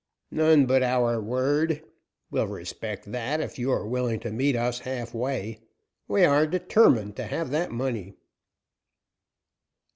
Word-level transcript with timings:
"None 0.31 0.65
but 0.65 0.81
our 0.81 1.21
word. 1.21 1.83
We'll 2.31 2.47
respect 2.47 3.11
that, 3.11 3.39
if 3.39 3.59
you 3.59 3.71
are 3.71 3.85
willing 3.87 4.19
to 4.21 4.31
meet 4.31 4.55
us 4.55 4.79
half 4.79 5.13
way. 5.13 5.59
We 6.07 6.25
are 6.25 6.47
determined 6.47 7.15
to 7.17 7.27
have 7.27 7.51
that 7.51 7.71
money." 7.71 8.15